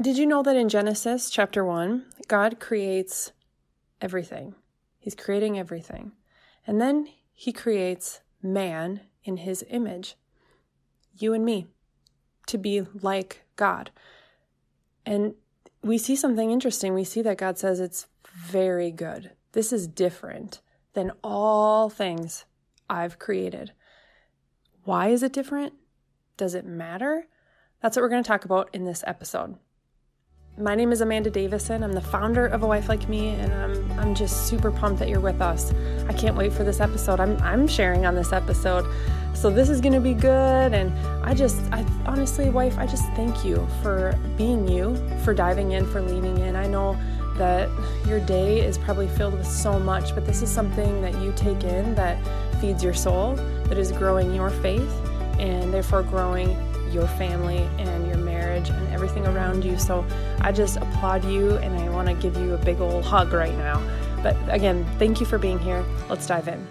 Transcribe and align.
Did 0.00 0.16
you 0.16 0.26
know 0.26 0.42
that 0.42 0.56
in 0.56 0.68
Genesis 0.68 1.28
chapter 1.28 1.64
1, 1.64 2.06
God 2.26 2.58
creates 2.58 3.32
everything? 4.00 4.54
He's 4.98 5.14
creating 5.14 5.58
everything. 5.58 6.12
And 6.66 6.80
then 6.80 7.08
he 7.34 7.52
creates 7.52 8.20
man 8.42 9.02
in 9.22 9.38
his 9.38 9.64
image, 9.68 10.16
you 11.18 11.34
and 11.34 11.44
me, 11.44 11.66
to 12.46 12.58
be 12.58 12.86
like 13.00 13.44
God. 13.56 13.90
And 15.04 15.34
we 15.82 15.98
see 15.98 16.16
something 16.16 16.50
interesting. 16.50 16.94
We 16.94 17.04
see 17.04 17.22
that 17.22 17.38
God 17.38 17.58
says 17.58 17.78
it's 17.78 18.06
very 18.34 18.90
good. 18.90 19.32
This 19.52 19.72
is 19.72 19.86
different 19.86 20.62
than 20.94 21.12
all 21.22 21.90
things 21.90 22.46
I've 22.88 23.18
created. 23.18 23.72
Why 24.84 25.08
is 25.08 25.22
it 25.22 25.32
different? 25.32 25.74
Does 26.36 26.54
it 26.54 26.64
matter? 26.64 27.26
That's 27.82 27.96
what 27.96 28.02
we're 28.02 28.08
going 28.08 28.22
to 28.22 28.28
talk 28.28 28.44
about 28.46 28.70
in 28.72 28.84
this 28.84 29.04
episode. 29.06 29.58
My 30.58 30.74
name 30.74 30.92
is 30.92 31.00
Amanda 31.00 31.30
Davison. 31.30 31.82
I'm 31.82 31.94
the 31.94 32.02
founder 32.02 32.46
of 32.46 32.62
A 32.62 32.66
Wife 32.66 32.86
Like 32.90 33.08
Me, 33.08 33.30
and 33.30 33.54
I'm, 33.54 33.98
I'm 33.98 34.14
just 34.14 34.48
super 34.48 34.70
pumped 34.70 34.98
that 34.98 35.08
you're 35.08 35.18
with 35.18 35.40
us. 35.40 35.72
I 36.06 36.12
can't 36.12 36.36
wait 36.36 36.52
for 36.52 36.62
this 36.62 36.78
episode. 36.78 37.20
I'm, 37.20 37.40
I'm 37.40 37.66
sharing 37.66 38.04
on 38.04 38.14
this 38.14 38.34
episode. 38.34 38.84
So, 39.32 39.48
this 39.48 39.70
is 39.70 39.80
going 39.80 39.94
to 39.94 40.00
be 40.00 40.12
good. 40.12 40.74
And 40.74 40.92
I 41.24 41.32
just, 41.32 41.56
I 41.72 41.86
honestly, 42.04 42.50
wife, 42.50 42.76
I 42.76 42.86
just 42.86 43.04
thank 43.12 43.46
you 43.46 43.66
for 43.82 44.14
being 44.36 44.68
you, 44.68 44.94
for 45.24 45.32
diving 45.32 45.72
in, 45.72 45.90
for 45.90 46.02
leaning 46.02 46.36
in. 46.36 46.54
I 46.54 46.66
know 46.66 46.98
that 47.38 47.70
your 48.06 48.20
day 48.20 48.60
is 48.60 48.76
probably 48.76 49.08
filled 49.08 49.32
with 49.32 49.46
so 49.46 49.80
much, 49.80 50.14
but 50.14 50.26
this 50.26 50.42
is 50.42 50.50
something 50.50 51.00
that 51.00 51.14
you 51.22 51.32
take 51.34 51.64
in 51.64 51.94
that 51.94 52.18
feeds 52.60 52.84
your 52.84 52.92
soul, 52.92 53.36
that 53.36 53.78
is 53.78 53.90
growing 53.90 54.34
your 54.34 54.50
faith, 54.50 54.92
and 55.40 55.72
therefore 55.72 56.02
growing 56.02 56.50
your 56.92 57.06
family 57.06 57.66
and 57.78 58.01
and 58.70 58.88
everything 58.92 59.26
around 59.26 59.64
you. 59.64 59.78
So 59.78 60.04
I 60.40 60.52
just 60.52 60.76
applaud 60.76 61.24
you 61.24 61.56
and 61.56 61.74
I 61.76 61.88
want 61.90 62.08
to 62.08 62.14
give 62.14 62.36
you 62.36 62.54
a 62.54 62.58
big 62.58 62.80
old 62.80 63.04
hug 63.04 63.32
right 63.32 63.56
now. 63.58 63.82
But 64.22 64.36
again, 64.48 64.86
thank 64.98 65.20
you 65.20 65.26
for 65.26 65.38
being 65.38 65.58
here. 65.58 65.84
Let's 66.08 66.26
dive 66.26 66.48
in. 66.48 66.66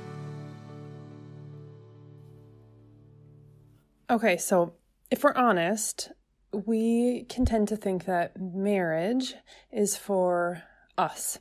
Okay, 4.09 4.37
so 4.37 4.73
if 5.09 5.23
we're 5.23 5.35
honest, 5.35 6.11
we 6.51 7.23
can 7.29 7.45
tend 7.45 7.69
to 7.69 7.77
think 7.77 8.05
that 8.05 8.39
marriage 8.39 9.35
is 9.71 9.95
for 9.95 10.63
us. 10.97 11.39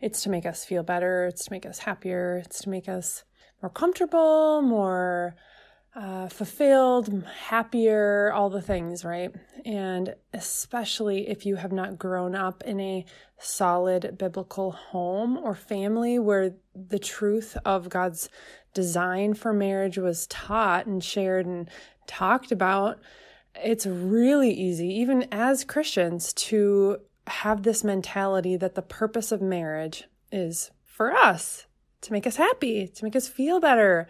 It's 0.00 0.22
to 0.22 0.30
make 0.30 0.46
us 0.46 0.64
feel 0.64 0.82
better, 0.82 1.26
it's 1.26 1.44
to 1.44 1.52
make 1.52 1.66
us 1.66 1.78
happier, 1.78 2.42
it's 2.44 2.62
to 2.62 2.68
make 2.68 2.88
us 2.88 3.24
more 3.62 3.70
comfortable, 3.70 4.62
more 4.62 5.34
uh, 5.94 6.28
fulfilled, 6.28 7.24
happier, 7.48 8.32
all 8.32 8.50
the 8.50 8.62
things, 8.62 9.04
right? 9.04 9.34
And 9.64 10.14
especially 10.32 11.28
if 11.28 11.44
you 11.46 11.56
have 11.56 11.72
not 11.72 11.98
grown 11.98 12.34
up 12.34 12.62
in 12.64 12.78
a 12.78 13.04
solid 13.38 14.16
biblical 14.18 14.72
home 14.72 15.36
or 15.38 15.54
family 15.54 16.18
where 16.18 16.54
the 16.74 16.98
truth 16.98 17.56
of 17.64 17.88
God's 17.88 18.28
design 18.74 19.34
for 19.34 19.52
marriage 19.52 19.98
was 19.98 20.26
taught 20.26 20.86
and 20.86 21.02
shared 21.02 21.46
and 21.46 21.68
talked 22.06 22.52
about, 22.52 22.98
it's 23.56 23.86
really 23.86 24.52
easy, 24.52 24.88
even 24.88 25.26
as 25.32 25.64
Christians, 25.64 26.32
to 26.34 26.98
have 27.26 27.62
this 27.62 27.82
mentality 27.82 28.56
that 28.56 28.74
the 28.74 28.82
purpose 28.82 29.32
of 29.32 29.42
marriage 29.42 30.04
is 30.30 30.70
for 30.84 31.12
us, 31.12 31.66
to 32.02 32.12
make 32.12 32.26
us 32.26 32.36
happy, 32.36 32.86
to 32.86 33.04
make 33.04 33.16
us 33.16 33.26
feel 33.26 33.58
better 33.58 34.06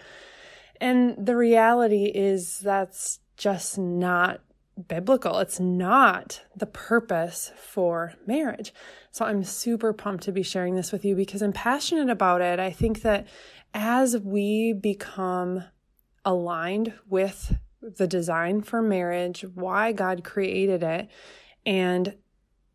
and 0.81 1.15
the 1.27 1.37
reality 1.37 2.07
is 2.07 2.61
that's 2.61 3.21
just 3.37 3.79
not 3.79 4.41
biblical. 4.87 5.39
It's 5.39 5.59
not 5.59 6.43
the 6.57 6.67
purpose 6.67 7.51
for 7.57 8.15
marriage. 8.27 8.73
So 9.11 9.25
I'm 9.25 9.43
super 9.43 9.93
pumped 9.93 10.25
to 10.25 10.33
be 10.33 10.43
sharing 10.43 10.77
this 10.77 10.93
with 10.93 11.05
you 11.05 11.17
because 11.17 11.43
I'm 11.43 11.53
passionate 11.53 12.11
about 12.11 12.41
it. 12.41 12.61
I 12.61 12.71
think 12.71 13.03
that 13.03 13.27
as 13.75 14.17
we 14.19 14.73
become 14.73 15.65
aligned 16.25 16.93
with 17.09 17.57
the 17.81 18.07
design 18.07 18.63
for 18.63 18.83
marriage, 18.83 19.45
why 19.55 19.93
God 19.93 20.25
created 20.25 20.83
it, 20.83 21.09
and 21.65 22.15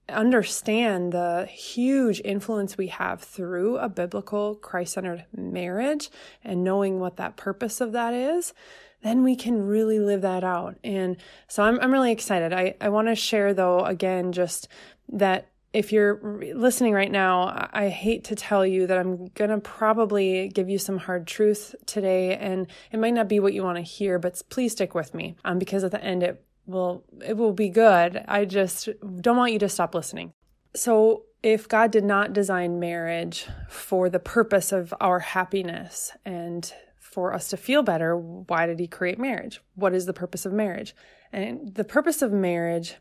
understand 0.10 1.14
the 1.14 1.48
huge 1.50 2.22
influence 2.26 2.78
we 2.78 2.88
have 2.88 3.22
through 3.22 3.78
a 3.78 3.90
biblical 3.90 4.56
Christ 4.56 4.94
centered 4.94 5.26
marriage 5.36 6.10
and 6.44 6.64
knowing 6.64 7.00
what 7.00 7.18
that 7.18 7.38
purpose 7.38 7.80
of 7.80 7.94
that 7.94 8.14
is, 8.14 8.54
then 9.02 9.24
we 9.24 9.36
can 9.36 9.66
really 9.68 10.00
live 10.00 10.22
that 10.22 10.44
out. 10.44 10.78
And 10.84 11.18
so 11.48 11.64
I'm, 11.64 11.80
I'm 11.80 11.92
really 11.92 12.12
excited. 12.12 12.54
I, 12.54 12.76
I 12.82 12.90
want 12.90 13.08
to 13.08 13.16
share, 13.16 13.54
though, 13.54 13.80
again, 13.80 14.32
just 14.32 14.68
that 15.10 15.48
if 15.74 15.92
you're 15.92 16.20
listening 16.54 16.94
right 16.94 17.12
now, 17.12 17.70
I 17.74 17.90
hate 17.90 18.26
to 18.26 18.36
tell 18.36 18.66
you 18.66 18.86
that 18.88 18.98
I'm 18.98 19.28
going 19.30 19.50
to 19.50 19.58
probably 19.58 20.48
give 20.50 20.70
you 20.70 20.78
some 20.78 21.00
hard 21.00 21.26
truth 21.26 21.74
today, 21.88 22.38
and 22.38 22.68
it 22.92 23.00
might 23.00 23.16
not 23.16 23.28
be 23.28 23.40
what 23.40 23.54
you 23.54 23.64
want 23.64 23.78
to 23.78 23.82
hear, 23.82 24.20
but 24.20 24.40
please 24.50 24.74
stick 24.74 24.94
with 24.94 25.16
me 25.16 25.36
um, 25.44 25.58
because 25.58 25.84
at 25.84 25.92
the 25.92 26.04
end, 26.04 26.22
it 26.22 26.44
will 26.66 27.04
it 27.26 27.38
will 27.38 27.54
be 27.54 27.70
good. 27.70 28.24
I 28.28 28.46
just 28.46 28.90
don't 29.22 29.38
want 29.38 29.54
you 29.54 29.60
to 29.60 29.70
stop 29.70 29.96
listening. 29.96 30.34
So, 30.76 31.24
if 31.42 31.68
God 31.68 31.92
did 31.92 32.04
not 32.04 32.34
design 32.34 32.80
marriage 32.80 33.48
for 33.70 34.10
the 34.10 34.20
purpose 34.20 34.72
of 34.72 34.94
our 35.00 35.20
happiness 35.20 36.12
and 36.26 36.72
for 36.98 37.34
us 37.34 37.50
to 37.50 37.58
feel 37.58 37.84
better, 37.84 38.18
why 38.18 38.66
did 38.66 38.80
he 38.80 38.88
create 38.88 39.20
marriage? 39.20 39.62
What 39.76 39.94
is 39.94 40.06
the 40.06 40.14
purpose 40.14 40.46
of 40.46 40.54
marriage? 40.54 40.96
And 41.32 41.76
the 41.76 41.84
purpose 41.84 42.22
of 42.22 42.32
marriage 42.32 42.96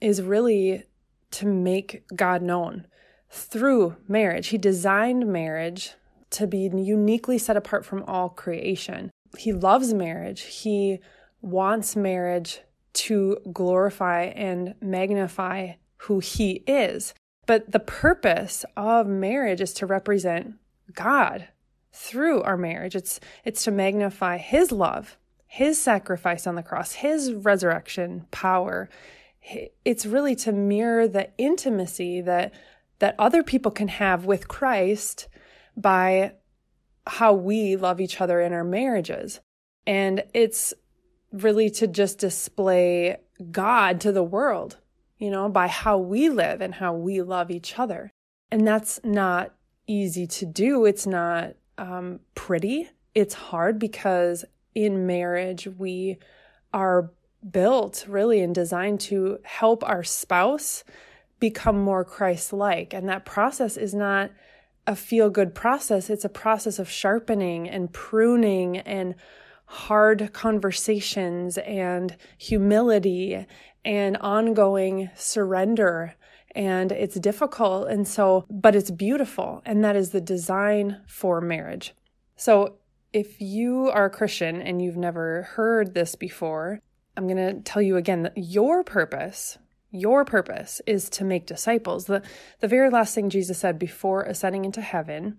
is 0.00 0.22
really 0.22 0.84
to 1.32 1.46
make 1.46 2.04
God 2.14 2.40
known 2.40 2.86
through 3.30 3.96
marriage. 4.06 4.48
He 4.48 4.58
designed 4.58 5.26
marriage 5.26 5.94
to 6.30 6.46
be 6.46 6.70
uniquely 6.72 7.36
set 7.36 7.56
apart 7.56 7.84
from 7.84 8.04
all 8.04 8.28
creation. 8.28 9.10
He 9.36 9.52
loves 9.52 9.92
marriage. 9.92 10.42
He 10.42 11.00
wants 11.42 11.96
marriage 11.96 12.60
to 12.94 13.38
glorify 13.52 14.24
and 14.24 14.74
magnify 14.80 15.72
who 16.02 16.20
he 16.20 16.64
is. 16.66 17.14
But 17.46 17.72
the 17.72 17.80
purpose 17.80 18.64
of 18.76 19.06
marriage 19.06 19.60
is 19.60 19.72
to 19.74 19.86
represent 19.86 20.54
God 20.92 21.48
through 21.92 22.42
our 22.42 22.56
marriage. 22.56 22.94
It's 22.94 23.20
it's 23.44 23.64
to 23.64 23.70
magnify 23.70 24.38
his 24.38 24.70
love, 24.70 25.16
his 25.46 25.80
sacrifice 25.80 26.46
on 26.46 26.54
the 26.54 26.62
cross, 26.62 26.92
his 26.92 27.32
resurrection 27.32 28.26
power. 28.30 28.88
It's 29.84 30.06
really 30.06 30.36
to 30.36 30.52
mirror 30.52 31.08
the 31.08 31.30
intimacy 31.38 32.20
that 32.20 32.52
that 32.98 33.14
other 33.18 33.42
people 33.42 33.70
can 33.70 33.88
have 33.88 34.24
with 34.24 34.48
Christ 34.48 35.28
by 35.76 36.34
how 37.06 37.32
we 37.32 37.76
love 37.76 38.00
each 38.00 38.20
other 38.20 38.40
in 38.40 38.52
our 38.52 38.64
marriages. 38.64 39.40
And 39.86 40.24
it's 40.34 40.74
really 41.32 41.70
to 41.70 41.86
just 41.86 42.18
display 42.18 43.18
God 43.50 44.00
to 44.00 44.12
the 44.12 44.22
world, 44.22 44.78
you 45.18 45.30
know, 45.30 45.48
by 45.48 45.68
how 45.68 45.98
we 45.98 46.28
live 46.28 46.60
and 46.60 46.74
how 46.74 46.94
we 46.94 47.22
love 47.22 47.50
each 47.50 47.78
other. 47.78 48.10
And 48.50 48.66
that's 48.66 49.00
not 49.04 49.54
easy 49.86 50.26
to 50.26 50.46
do. 50.46 50.84
It's 50.84 51.06
not 51.06 51.54
um, 51.76 52.20
pretty. 52.34 52.90
It's 53.14 53.34
hard 53.34 53.78
because 53.78 54.44
in 54.74 55.06
marriage, 55.06 55.66
we 55.66 56.18
are 56.72 57.10
built 57.50 58.04
really 58.08 58.40
and 58.40 58.54
designed 58.54 59.00
to 59.00 59.38
help 59.42 59.82
our 59.88 60.02
spouse 60.02 60.84
become 61.40 61.78
more 61.78 62.04
Christ 62.04 62.52
like. 62.52 62.92
And 62.92 63.08
that 63.08 63.24
process 63.24 63.76
is 63.76 63.94
not 63.94 64.30
a 64.86 64.96
feel 64.96 65.28
good 65.28 65.54
process, 65.54 66.08
it's 66.08 66.24
a 66.24 66.30
process 66.30 66.78
of 66.78 66.88
sharpening 66.88 67.68
and 67.68 67.92
pruning 67.92 68.78
and 68.78 69.14
hard 69.68 70.32
conversations 70.32 71.58
and 71.58 72.16
humility 72.38 73.46
and 73.84 74.16
ongoing 74.16 75.10
surrender. 75.14 76.14
And 76.54 76.90
it's 76.90 77.20
difficult. 77.20 77.88
And 77.88 78.08
so, 78.08 78.46
but 78.50 78.74
it's 78.74 78.90
beautiful. 78.90 79.62
And 79.66 79.84
that 79.84 79.94
is 79.94 80.10
the 80.10 80.22
design 80.22 81.02
for 81.06 81.40
marriage. 81.40 81.94
So, 82.36 82.76
if 83.12 83.40
you 83.40 83.90
are 83.90 84.06
a 84.06 84.10
Christian 84.10 84.60
and 84.60 84.82
you've 84.82 84.96
never 84.96 85.42
heard 85.54 85.94
this 85.94 86.14
before, 86.14 86.80
I'm 87.16 87.26
going 87.26 87.36
to 87.38 87.60
tell 87.62 87.80
you 87.80 87.96
again 87.96 88.22
that 88.22 88.36
your 88.36 88.84
purpose, 88.84 89.56
your 89.90 90.26
purpose 90.26 90.82
is 90.86 91.08
to 91.10 91.24
make 91.24 91.46
disciples. 91.46 92.04
The, 92.04 92.22
the 92.60 92.68
very 92.68 92.90
last 92.90 93.14
thing 93.14 93.30
Jesus 93.30 93.58
said 93.58 93.78
before 93.78 94.24
ascending 94.24 94.66
into 94.66 94.82
heaven 94.82 95.38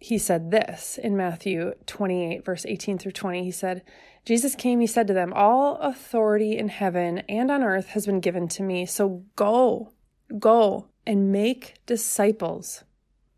he 0.00 0.16
said 0.16 0.50
this 0.50 0.98
in 0.98 1.14
Matthew 1.14 1.74
28, 1.86 2.44
verse 2.44 2.64
18 2.64 2.98
through 2.98 3.12
20. 3.12 3.44
He 3.44 3.50
said, 3.50 3.82
Jesus 4.24 4.54
came, 4.54 4.80
he 4.80 4.86
said 4.86 5.06
to 5.06 5.12
them, 5.12 5.32
All 5.34 5.76
authority 5.76 6.56
in 6.56 6.68
heaven 6.68 7.18
and 7.28 7.50
on 7.50 7.62
earth 7.62 7.88
has 7.88 8.06
been 8.06 8.20
given 8.20 8.48
to 8.48 8.62
me. 8.62 8.86
So 8.86 9.24
go, 9.36 9.92
go 10.38 10.86
and 11.06 11.30
make 11.30 11.74
disciples 11.84 12.82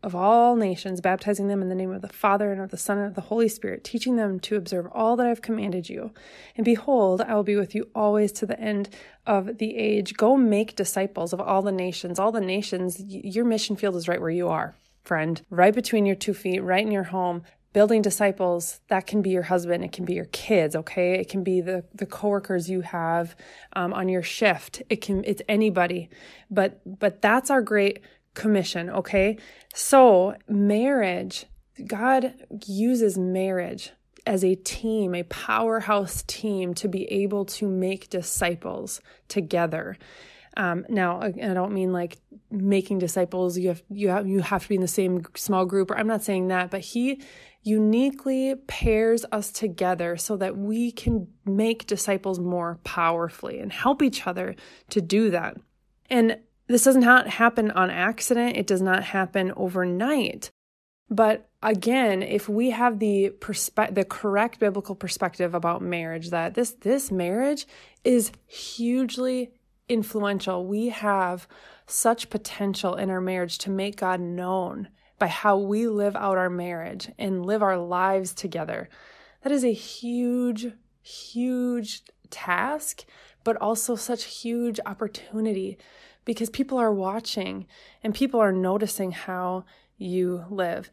of 0.01 0.15
all 0.15 0.55
nations, 0.55 0.99
baptizing 0.99 1.47
them 1.47 1.61
in 1.61 1.69
the 1.69 1.75
name 1.75 1.91
of 1.91 2.01
the 2.01 2.09
Father 2.09 2.51
and 2.51 2.61
of 2.61 2.71
the 2.71 2.77
Son 2.77 2.97
and 2.97 3.07
of 3.07 3.15
the 3.15 3.21
Holy 3.21 3.47
Spirit, 3.47 3.83
teaching 3.83 4.17
them 4.17 4.39
to 4.41 4.57
observe 4.57 4.87
all 4.91 5.15
that 5.15 5.27
I've 5.27 5.41
commanded 5.41 5.89
you. 5.89 6.11
And 6.57 6.65
behold, 6.65 7.21
I 7.21 7.35
will 7.35 7.43
be 7.43 7.55
with 7.55 7.73
you 7.73 7.89
always 7.95 8.33
to 8.33 8.45
the 8.45 8.59
end 8.59 8.89
of 9.25 9.57
the 9.59 9.77
age. 9.77 10.15
Go 10.15 10.35
make 10.35 10.75
disciples 10.75 11.31
of 11.31 11.39
all 11.39 11.61
the 11.61 11.71
nations. 11.71 12.19
All 12.19 12.33
the 12.33 12.41
nations, 12.41 13.01
your 13.01 13.45
mission 13.45 13.77
field 13.77 13.95
is 13.95 14.09
right 14.09 14.19
where 14.19 14.29
you 14.29 14.49
are, 14.49 14.75
friend, 15.03 15.41
right 15.49 15.73
between 15.73 16.05
your 16.05 16.15
two 16.15 16.33
feet, 16.33 16.61
right 16.61 16.85
in 16.85 16.91
your 16.91 17.03
home 17.03 17.43
building 17.73 18.03
disciples 18.03 18.79
that 18.87 19.07
can 19.07 19.21
be 19.23 19.31
your 19.31 19.43
husband 19.43 19.83
it 19.83 19.91
can 19.91 20.05
be 20.05 20.13
your 20.13 20.25
kids 20.25 20.75
okay? 20.75 21.19
It 21.19 21.27
can 21.27 21.43
be 21.43 21.59
the 21.59 21.83
the 21.93 22.05
coworkers 22.05 22.69
you 22.69 22.81
have 22.81 23.35
um, 23.75 23.93
on 23.93 24.07
your 24.07 24.23
shift. 24.23 24.81
It 24.89 25.01
can 25.01 25.23
it's 25.25 25.41
anybody. 25.49 26.09
But 26.49 26.79
but 26.85 27.21
that's 27.21 27.49
our 27.49 27.61
great 27.61 27.99
commission 28.35 28.89
okay? 28.89 29.37
So 29.73 30.35
marriage 30.47 31.45
god 31.87 32.35
uses 32.67 33.17
marriage 33.17 33.91
as 34.27 34.43
a 34.43 34.55
team 34.55 35.15
a 35.15 35.23
powerhouse 35.23 36.23
team 36.27 36.73
to 36.75 36.87
be 36.87 37.05
able 37.11 37.45
to 37.45 37.67
make 37.67 38.09
disciples 38.09 39.01
together 39.27 39.97
um, 40.55 40.85
now, 40.89 41.21
I 41.21 41.31
don't 41.31 41.73
mean 41.73 41.91
like 41.91 42.17
making 42.51 42.99
disciples. 42.99 43.57
You 43.57 43.69
have 43.69 43.83
you 43.89 44.09
have 44.09 44.27
you 44.27 44.41
have 44.41 44.63
to 44.63 44.69
be 44.69 44.75
in 44.75 44.81
the 44.81 44.87
same 44.87 45.23
small 45.35 45.65
group. 45.65 45.89
Or 45.89 45.97
I'm 45.97 46.07
not 46.07 46.23
saying 46.23 46.49
that, 46.49 46.69
but 46.69 46.81
he 46.81 47.21
uniquely 47.63 48.55
pairs 48.67 49.25
us 49.31 49.51
together 49.51 50.17
so 50.17 50.37
that 50.37 50.57
we 50.57 50.91
can 50.91 51.27
make 51.45 51.87
disciples 51.87 52.39
more 52.39 52.79
powerfully 52.83 53.59
and 53.59 53.71
help 53.71 54.01
each 54.01 54.27
other 54.27 54.55
to 54.89 55.01
do 55.01 55.29
that. 55.31 55.57
And 56.09 56.37
this 56.67 56.83
does 56.83 56.97
not 56.97 57.27
happen 57.27 57.71
on 57.71 57.89
accident, 57.89 58.57
it 58.57 58.67
does 58.67 58.81
not 58.81 59.03
happen 59.03 59.53
overnight. 59.55 60.51
But 61.09 61.49
again, 61.61 62.21
if 62.21 62.47
we 62.47 62.71
have 62.71 62.99
the 62.99 63.31
perspe- 63.39 63.93
the 63.95 64.05
correct 64.05 64.59
biblical 64.59 64.95
perspective 64.95 65.55
about 65.55 65.81
marriage 65.81 66.29
that 66.29 66.53
this 66.53 66.71
this 66.71 67.11
marriage 67.11 67.65
is 68.03 68.31
hugely 68.45 69.51
influential. 69.89 70.65
We 70.65 70.89
have 70.89 71.47
such 71.85 72.29
potential 72.29 72.95
in 72.95 73.09
our 73.09 73.21
marriage 73.21 73.57
to 73.59 73.69
make 73.69 73.97
God 73.97 74.19
known 74.19 74.89
by 75.19 75.27
how 75.27 75.57
we 75.57 75.87
live 75.87 76.15
out 76.15 76.37
our 76.37 76.49
marriage 76.49 77.09
and 77.17 77.45
live 77.45 77.61
our 77.61 77.77
lives 77.77 78.33
together. 78.33 78.89
That 79.41 79.51
is 79.51 79.63
a 79.63 79.73
huge, 79.73 80.67
huge 81.01 82.01
task, 82.29 83.05
but 83.43 83.57
also 83.57 83.95
such 83.95 84.23
huge 84.23 84.79
opportunity 84.85 85.77
because 86.25 86.49
people 86.49 86.77
are 86.77 86.93
watching 86.93 87.67
and 88.03 88.15
people 88.15 88.39
are 88.39 88.51
noticing 88.51 89.11
how 89.11 89.65
you 89.97 90.45
live. 90.49 90.89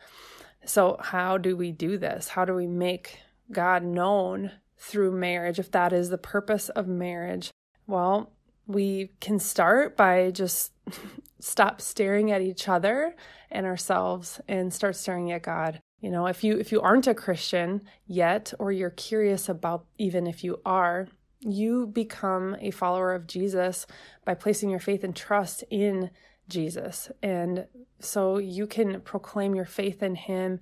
So, 0.65 0.99
how 1.01 1.39
do 1.39 1.57
we 1.57 1.73
do 1.73 1.97
this? 1.97 2.29
How 2.29 2.45
do 2.45 2.55
we 2.55 2.67
make 2.67 3.21
God 3.51 3.83
known 3.83 4.53
through 4.77 5.13
marriage 5.13 5.59
if 5.59 5.71
that 5.71 5.93
is 5.93 6.11
the 6.11 6.19
purpose 6.19 6.69
of 6.71 6.87
marriage? 6.87 7.51
Well, 7.87 8.33
we 8.71 9.11
can 9.21 9.39
start 9.39 9.97
by 9.97 10.31
just 10.31 10.73
stop 11.41 11.81
staring 11.81 12.31
at 12.31 12.43
each 12.43 12.69
other 12.69 13.15
and 13.51 13.67
ourselves 13.67 14.41
and 14.49 14.73
start 14.73 14.97
staring 14.97 15.33
at 15.33 15.43
God. 15.43 15.81
You 16.01 16.11
know, 16.11 16.27
if 16.27 16.43
you 16.45 16.59
if 16.59 16.73
you 16.73 16.81
aren't 16.81 17.07
a 17.07 17.15
Christian 17.15 17.83
yet 18.07 18.55
or 18.59 18.73
you're 18.73 18.91
curious 18.91 19.49
about 19.49 19.87
even 19.99 20.27
if 20.27 20.43
you 20.45 20.61
are, 20.65 21.09
you 21.41 21.87
become 21.87 22.57
a 22.61 22.71
follower 22.71 23.15
of 23.15 23.27
Jesus 23.27 23.87
by 24.25 24.35
placing 24.35 24.71
your 24.71 24.81
faith 24.81 25.05
and 25.05 25.15
trust 25.15 25.65
in 25.71 26.11
Jesus. 26.49 27.11
And 27.23 27.67
so 27.99 28.39
you 28.39 28.67
can 28.67 29.01
proclaim 29.03 29.55
your 29.55 29.65
faith 29.65 30.03
in 30.03 30.15
him 30.15 30.61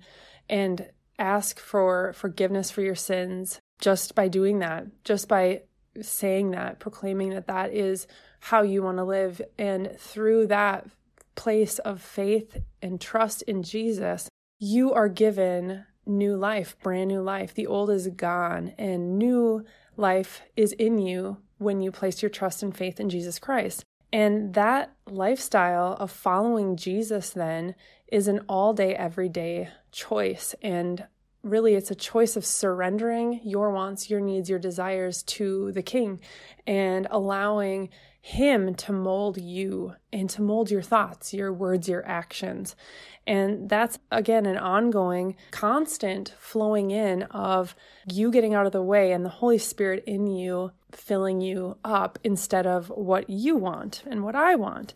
and 0.49 0.89
ask 1.17 1.59
for 1.59 2.13
forgiveness 2.13 2.71
for 2.71 2.81
your 2.81 2.95
sins 2.95 3.59
just 3.79 4.15
by 4.15 4.27
doing 4.27 4.59
that, 4.59 4.87
just 5.03 5.27
by 5.27 5.63
saying 6.01 6.51
that, 6.51 6.79
proclaiming 6.79 7.29
that 7.31 7.47
that 7.47 7.73
is 7.73 8.07
how 8.39 8.61
you 8.61 8.83
want 8.83 8.97
to 8.97 9.03
live. 9.03 9.41
And 9.57 9.95
through 9.97 10.47
that 10.47 10.87
place 11.35 11.79
of 11.79 12.01
faith 12.01 12.57
and 12.81 12.99
trust 12.99 13.41
in 13.43 13.63
Jesus, 13.63 14.29
you 14.59 14.93
are 14.93 15.09
given 15.09 15.85
new 16.05 16.35
life, 16.35 16.75
brand 16.81 17.07
new 17.07 17.21
life. 17.21 17.53
The 17.53 17.67
old 17.67 17.89
is 17.89 18.07
gone, 18.07 18.73
and 18.77 19.17
new 19.17 19.63
life 19.95 20.41
is 20.55 20.73
in 20.73 20.97
you 20.97 21.37
when 21.57 21.81
you 21.81 21.91
place 21.91 22.21
your 22.21 22.29
trust 22.29 22.63
and 22.63 22.75
faith 22.75 22.99
in 22.99 23.09
Jesus 23.09 23.39
Christ. 23.39 23.83
And 24.11 24.53
that 24.55 24.93
lifestyle 25.07 25.95
of 25.99 26.09
following 26.11 26.75
Jesus 26.75 27.29
then 27.29 27.75
is 28.11 28.27
an 28.27 28.39
all 28.49 28.73
day, 28.73 28.95
everyday 28.95 29.69
choice. 29.91 30.55
And 30.61 31.05
really 31.49 31.75
it's 31.75 31.91
a 31.91 31.95
choice 31.95 32.35
of 32.35 32.45
surrendering 32.45 33.41
your 33.43 33.71
wants, 33.71 34.09
your 34.09 34.19
needs, 34.19 34.49
your 34.49 34.59
desires 34.59 35.23
to 35.23 35.71
the 35.71 35.83
king 35.83 36.19
and 36.67 37.07
allowing 37.11 37.89
him 38.21 38.75
to 38.75 38.91
mold 38.91 39.37
you 39.37 39.93
and 40.11 40.29
to 40.29 40.41
mold 40.41 40.69
your 40.69 40.81
thoughts, 40.81 41.33
your 41.33 41.53
words, 41.53 41.87
your 41.87 42.05
actions. 42.05 42.75
And 43.25 43.69
that's 43.69 43.97
again 44.11 44.45
an 44.45 44.57
ongoing, 44.57 45.35
constant 45.51 46.33
flowing 46.39 46.91
in 46.91 47.23
of 47.23 47.75
you 48.11 48.31
getting 48.31 48.53
out 48.53 48.65
of 48.65 48.71
the 48.71 48.81
way 48.81 49.11
and 49.11 49.23
the 49.23 49.29
Holy 49.29 49.57
Spirit 49.57 50.03
in 50.05 50.27
you 50.27 50.71
filling 50.91 51.39
you 51.39 51.77
up 51.83 52.19
instead 52.23 52.65
of 52.65 52.89
what 52.89 53.29
you 53.29 53.55
want 53.55 54.03
and 54.07 54.23
what 54.23 54.35
I 54.35 54.55
want. 54.55 54.93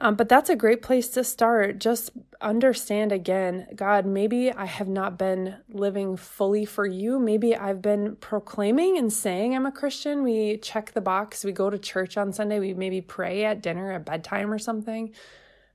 Um, 0.00 0.14
but 0.14 0.28
that's 0.28 0.48
a 0.48 0.56
great 0.56 0.80
place 0.80 1.08
to 1.10 1.24
start. 1.24 1.80
Just 1.80 2.10
understand 2.40 3.10
again, 3.10 3.66
God, 3.74 4.06
maybe 4.06 4.52
I 4.52 4.64
have 4.64 4.86
not 4.86 5.18
been 5.18 5.56
living 5.68 6.16
fully 6.16 6.64
for 6.64 6.86
you. 6.86 7.18
Maybe 7.18 7.56
I've 7.56 7.82
been 7.82 8.16
proclaiming 8.16 8.96
and 8.96 9.12
saying 9.12 9.54
I'm 9.54 9.66
a 9.66 9.72
Christian. 9.72 10.22
We 10.22 10.58
check 10.58 10.92
the 10.92 11.00
box, 11.00 11.44
we 11.44 11.50
go 11.50 11.68
to 11.68 11.78
church 11.78 12.16
on 12.16 12.32
Sunday, 12.32 12.60
we 12.60 12.74
maybe 12.74 13.00
pray 13.00 13.44
at 13.44 13.60
dinner, 13.60 13.92
at 13.92 14.04
bedtime, 14.04 14.52
or 14.52 14.58
something. 14.58 15.12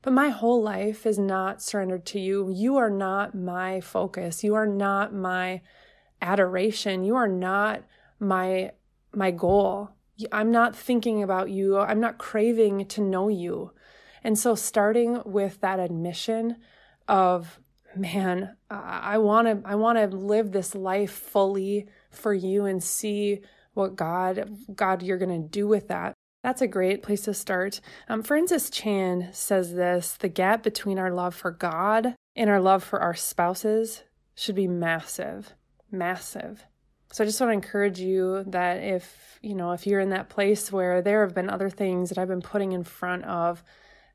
But 0.03 0.13
my 0.13 0.29
whole 0.29 0.61
life 0.61 1.05
is 1.05 1.17
not 1.19 1.61
surrendered 1.61 2.05
to 2.07 2.19
you. 2.19 2.49
You 2.49 2.77
are 2.77 2.89
not 2.89 3.35
my 3.35 3.81
focus. 3.81 4.43
You 4.43 4.53
are 4.55 4.67
not 4.67 5.13
my 5.13 5.61
adoration. 6.21 7.03
You 7.03 7.15
are 7.15 7.27
not 7.27 7.83
my 8.19 8.71
my 9.13 9.31
goal. 9.31 9.91
I'm 10.31 10.51
not 10.51 10.75
thinking 10.75 11.23
about 11.23 11.49
you. 11.49 11.77
I'm 11.77 11.99
not 11.99 12.17
craving 12.17 12.85
to 12.87 13.01
know 13.01 13.29
you. 13.29 13.71
And 14.23 14.37
so, 14.37 14.55
starting 14.55 15.21
with 15.25 15.59
that 15.61 15.79
admission 15.79 16.57
of, 17.07 17.59
man, 17.95 18.55
I 18.69 19.17
want 19.17 19.47
to, 19.47 19.69
I 19.69 19.75
want 19.75 19.97
to 19.97 20.15
live 20.15 20.51
this 20.51 20.73
life 20.73 21.11
fully 21.11 21.87
for 22.09 22.33
you 22.33 22.65
and 22.65 22.81
see 22.81 23.41
what 23.73 23.95
God, 23.95 24.49
God, 24.73 25.03
you're 25.03 25.17
going 25.17 25.41
to 25.41 25.47
do 25.47 25.67
with 25.67 25.87
that. 25.89 26.13
That's 26.43 26.61
a 26.61 26.67
great 26.67 27.03
place 27.03 27.21
to 27.23 27.33
start. 27.33 27.79
Um, 28.09 28.21
Francis 28.21 28.69
Chan 28.69 29.29
says 29.31 29.73
this 29.73 30.13
the 30.13 30.27
gap 30.27 30.61
between 30.61 30.99
our 30.99 31.11
love 31.11 31.33
for 31.35 31.51
God 31.51 32.15
and 32.35 32.49
our 32.49 32.59
love 32.59 32.83
for 32.83 32.99
our 32.99 33.13
spouses 33.13 34.03
should 34.35 34.55
be 34.55 34.67
massive, 34.67 35.53
massive. 35.91 36.65
So 37.11 37.23
I 37.23 37.27
just 37.27 37.39
want 37.39 37.51
to 37.51 37.53
encourage 37.53 37.99
you 37.99 38.43
that 38.47 38.83
if, 38.83 39.37
you 39.41 39.53
know, 39.53 39.71
if 39.71 39.85
you're 39.85 39.99
in 39.99 40.09
that 40.09 40.29
place 40.29 40.71
where 40.71 41.01
there 41.01 41.21
have 41.21 41.35
been 41.35 41.49
other 41.49 41.69
things 41.69 42.09
that 42.09 42.17
I've 42.17 42.27
been 42.27 42.41
putting 42.41 42.71
in 42.71 42.83
front 42.83 43.23
of 43.25 43.63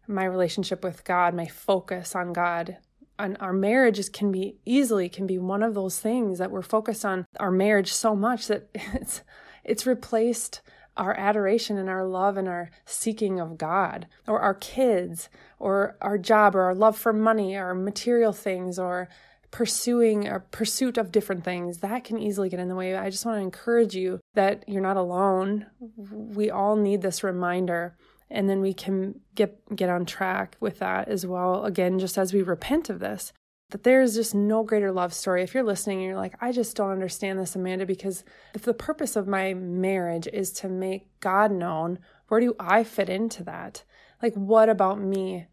my 0.09 0.25
relationship 0.25 0.83
with 0.83 1.05
God, 1.05 1.35
my 1.35 1.47
focus 1.47 2.15
on 2.15 2.33
God. 2.33 2.79
And 3.19 3.37
our 3.41 3.53
marriages 3.53 4.09
can 4.09 4.31
be 4.31 4.57
easily 4.65 5.09
can 5.09 5.27
be 5.27 5.38
one 5.38 5.62
of 5.62 5.75
those 5.75 5.99
things 5.99 6.38
that 6.38 6.50
we're 6.50 6.62
focused 6.62 7.05
on 7.05 7.27
our 7.41 7.50
marriage 7.50 7.93
so 7.93 8.15
much 8.15 8.47
that 8.47 8.69
it's 8.75 9.23
it's 9.65 9.87
replaced 9.87 10.62
our 10.99 11.15
adoration 11.15 11.79
and 11.79 11.88
our 11.88 12.05
love 12.05 12.37
and 12.37 12.49
our 12.49 12.71
seeking 12.85 13.41
of 13.41 13.57
God, 13.57 14.09
or 14.27 14.41
our 14.41 14.55
kids, 14.55 15.29
or 15.59 15.97
our 16.00 16.19
job, 16.19 16.57
or 16.57 16.62
our 16.62 16.75
love 16.75 16.99
for 16.99 17.12
money, 17.12 17.55
or 17.55 17.73
material 17.75 18.33
things, 18.33 18.79
or 18.79 19.09
pursuing 19.50 20.27
a 20.27 20.41
pursuit 20.41 20.99
of 20.99 21.12
different 21.12 21.45
things 21.45 21.79
that 21.79 22.05
can 22.05 22.19
easily 22.19 22.49
get 22.49 22.61
in 22.61 22.69
the 22.69 22.75
way. 22.75 22.97
I 22.97 23.11
just 23.11 23.25
want 23.25 23.37
to 23.38 23.43
encourage 23.43 23.95
you 23.95 24.21
that 24.35 24.65
you're 24.67 24.83
not 24.83 24.97
alone. 24.97 25.67
We 25.97 26.50
all 26.50 26.77
need 26.77 27.00
this 27.00 27.25
reminder 27.25 27.97
and 28.30 28.49
then 28.49 28.61
we 28.61 28.75
can 28.75 29.20
get 29.35 29.58
get 29.75 29.88
on 29.88 30.04
track 30.06 30.56
with 30.61 30.78
that 30.78 31.08
as 31.08 31.26
well. 31.26 31.64
Again 31.64 31.99
just 31.99 32.18
as 32.18 32.32
we 32.32 32.42
repent 32.42 32.90
of 32.90 33.00
this 33.00 33.32
that 33.70 33.82
there 33.82 34.00
is 34.00 34.14
just 34.14 34.35
no 34.35 34.62
greater 34.62 34.90
love 34.90 35.12
story. 35.12 35.42
If 35.42 35.52
you're 35.52 35.62
listening 35.62 35.99
and 35.99 36.06
you're 36.06 36.16
like 36.16 36.35
i 36.40 36.52
just 36.52 36.76
don't 36.76 36.90
understand 36.90 37.38
this 37.38 37.56
amanda 37.56 37.87
because 37.87 38.25
if 38.54 38.62
the 38.62 38.75
purpose 38.75 39.16
of 39.16 39.26
my 39.26 39.54
marriage 39.54 40.28
is 40.32 40.52
to 40.52 40.68
make 40.68 41.08
god 41.20 41.52
known 41.52 41.99
where 42.28 42.40
do 42.40 42.54
i 42.58 42.85
fit 42.85 43.08
into 43.08 43.44
that? 43.44 43.85
Like 44.23 44.35
what 44.35 44.68
about 44.68 45.00
me? 45.00 45.47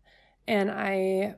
And 0.48 0.72
i 0.72 1.36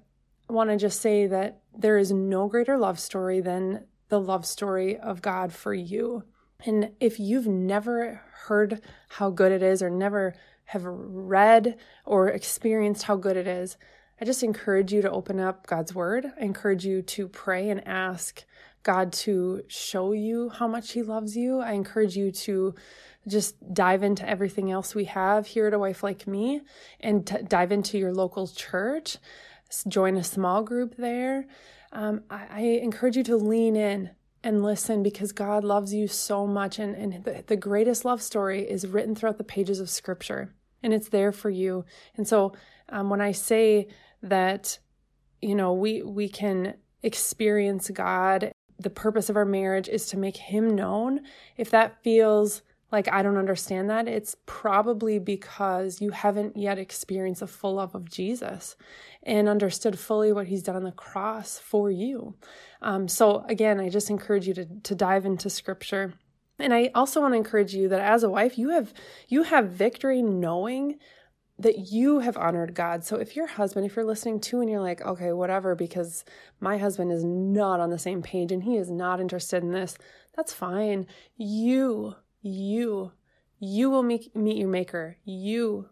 want 0.49 0.69
to 0.69 0.77
just 0.77 1.01
say 1.01 1.27
that 1.27 1.61
there 1.77 1.97
is 1.97 2.11
no 2.11 2.47
greater 2.47 2.77
love 2.77 2.99
story 2.99 3.41
than 3.41 3.85
the 4.09 4.19
love 4.19 4.45
story 4.45 4.97
of 4.97 5.21
god 5.21 5.51
for 5.51 5.73
you. 5.73 6.23
And 6.65 6.91
if 6.99 7.19
you've 7.19 7.47
never 7.47 8.21
heard 8.45 8.81
how 9.09 9.29
good 9.29 9.51
it 9.51 9.61
is 9.61 9.81
or 9.81 9.89
never 9.89 10.33
have 10.67 10.83
read 10.85 11.77
or 12.05 12.29
experienced 12.29 13.03
how 13.03 13.15
good 13.15 13.37
it 13.37 13.47
is, 13.47 13.77
I 14.19 14.25
just 14.25 14.43
encourage 14.43 14.91
you 14.91 15.01
to 15.01 15.11
open 15.11 15.39
up 15.39 15.67
God's 15.67 15.93
word. 15.93 16.25
I 16.39 16.43
encourage 16.43 16.85
you 16.85 17.01
to 17.03 17.27
pray 17.27 17.69
and 17.69 17.87
ask 17.87 18.43
God 18.83 19.11
to 19.13 19.63
show 19.67 20.13
you 20.13 20.49
how 20.49 20.67
much 20.67 20.93
He 20.93 21.03
loves 21.03 21.35
you. 21.35 21.59
I 21.59 21.73
encourage 21.73 22.15
you 22.15 22.31
to 22.31 22.73
just 23.27 23.73
dive 23.73 24.03
into 24.03 24.27
everything 24.27 24.71
else 24.71 24.95
we 24.95 25.05
have 25.05 25.47
here 25.47 25.67
at 25.67 25.73
A 25.73 25.79
Wife 25.79 26.03
Like 26.03 26.25
Me 26.25 26.61
and 26.99 27.25
dive 27.47 27.71
into 27.71 27.97
your 27.97 28.13
local 28.13 28.47
church. 28.47 29.17
Join 29.87 30.15
a 30.15 30.23
small 30.23 30.63
group 30.63 30.95
there. 30.95 31.45
Um, 31.91 32.23
I, 32.29 32.47
I, 32.49 32.61
encourage 32.81 33.17
you 33.17 33.23
to 33.23 33.37
lean 33.37 33.75
in 33.75 34.11
and 34.43 34.63
listen 34.63 35.03
because 35.03 35.31
God 35.31 35.63
loves 35.63 35.93
you 35.93 36.07
so 36.07 36.47
much. 36.47 36.79
And, 36.79 36.95
and 36.95 37.23
the, 37.23 37.43
the 37.47 37.55
greatest 37.55 38.05
love 38.05 38.21
story 38.21 38.69
is 38.69 38.87
written 38.87 39.15
throughout 39.15 39.37
the 39.37 39.43
pages 39.43 39.79
of 39.79 39.89
Scripture, 39.89 40.53
and 40.83 40.93
it's 40.93 41.09
there 41.09 41.31
for 41.31 41.49
you. 41.49 41.85
And 42.15 42.27
so 42.27 42.53
um, 42.89 43.09
when 43.09 43.21
I 43.21 43.31
say 43.31 43.87
that, 44.23 44.79
you 45.41 45.55
know, 45.55 45.73
we, 45.73 46.01
we 46.01 46.29
can 46.29 46.75
experience 47.03 47.89
God 47.89 48.51
the 48.79 48.89
purpose 48.89 49.29
of 49.29 49.35
our 49.35 49.45
marriage 49.45 49.89
is 49.89 50.07
to 50.07 50.17
make 50.17 50.37
him 50.37 50.75
known, 50.75 51.21
if 51.57 51.71
that 51.71 52.01
feels 52.03 52.61
like 52.91 53.11
I 53.11 53.21
don't 53.21 53.37
understand 53.37 53.89
that, 53.89 54.07
it's 54.07 54.35
probably 54.45 55.19
because 55.19 55.99
you 55.99 56.11
haven't 56.11 56.55
yet 56.55 56.77
experienced 56.77 57.41
the 57.41 57.47
full 57.47 57.75
love 57.75 57.95
of 57.95 58.09
Jesus 58.09 58.77
and 59.23 59.49
understood 59.49 59.99
fully 59.99 60.31
what 60.31 60.47
he's 60.47 60.63
done 60.63 60.77
on 60.77 60.83
the 60.83 60.91
cross 60.91 61.57
for 61.57 61.91
you. 61.91 62.35
Um, 62.81 63.09
so, 63.09 63.43
again, 63.49 63.81
I 63.81 63.89
just 63.89 64.09
encourage 64.09 64.47
you 64.47 64.53
to, 64.53 64.65
to 64.83 64.95
dive 64.95 65.25
into 65.25 65.49
scripture. 65.49 66.13
And 66.59 66.73
I 66.73 66.91
also 66.95 67.21
want 67.21 67.33
to 67.33 67.37
encourage 67.37 67.73
you 67.73 67.87
that 67.89 67.99
as 67.99 68.23
a 68.23 68.29
wife, 68.29 68.57
you 68.57 68.69
have 68.69 68.93
you 69.27 69.43
have 69.43 69.69
victory 69.69 70.21
knowing 70.21 70.97
that 71.59 71.91
you 71.91 72.19
have 72.19 72.37
honored 72.37 72.75
God. 72.75 73.03
So 73.03 73.15
if 73.17 73.35
your 73.35 73.47
husband, 73.47 73.85
if 73.85 73.95
you're 73.95 74.05
listening 74.05 74.39
to 74.41 74.61
and 74.61 74.69
you're 74.69 74.81
like, 74.81 75.01
okay, 75.01 75.31
whatever, 75.31 75.73
because 75.73 76.23
my 76.59 76.77
husband 76.77 77.11
is 77.11 77.23
not 77.23 77.79
on 77.79 77.89
the 77.89 77.97
same 77.97 78.21
page 78.21 78.51
and 78.51 78.63
he 78.63 78.77
is 78.77 78.91
not 78.91 79.19
interested 79.19 79.63
in 79.63 79.71
this, 79.71 79.97
that's 80.35 80.53
fine. 80.53 81.07
You, 81.35 82.15
you, 82.41 83.11
you 83.59 83.89
will 83.89 84.03
meet, 84.03 84.35
meet 84.35 84.57
your 84.57 84.69
maker. 84.69 85.17
You 85.25 85.89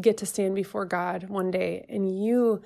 get 0.00 0.16
to 0.18 0.26
stand 0.26 0.56
before 0.56 0.84
God 0.84 1.28
one 1.28 1.52
day 1.52 1.86
and 1.88 2.24
you 2.24 2.62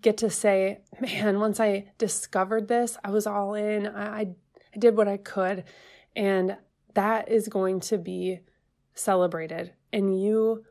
get 0.00 0.16
to 0.18 0.30
say, 0.30 0.80
man, 1.00 1.40
once 1.40 1.60
I 1.60 1.92
discovered 1.98 2.68
this, 2.68 2.96
I 3.04 3.10
was 3.10 3.26
all 3.26 3.54
in. 3.54 3.86
I, 3.86 4.20
I, 4.20 4.28
did 4.78 4.96
what 4.96 5.06
I 5.06 5.18
could. 5.18 5.64
And 6.16 6.56
that 6.94 7.28
is 7.28 7.48
going 7.48 7.80
to 7.80 7.98
be 7.98 8.40
celebrated. 8.94 9.72
And 9.92 10.20
you 10.20 10.64